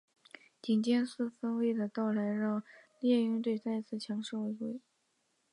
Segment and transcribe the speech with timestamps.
[0.63, 2.63] 顶尖四分卫的到来让
[3.01, 4.79] 猎鹰队再次强势回归。